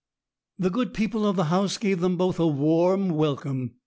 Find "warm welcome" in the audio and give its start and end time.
2.47-3.75